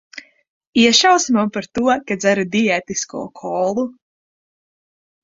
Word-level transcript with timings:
Iešausi 0.83 1.35
man 1.35 1.51
par 1.57 1.67
to, 1.79 1.83
ka 2.07 2.17
dzeru 2.23 2.45
diētisko 2.55 3.21
kolu? 3.43 3.85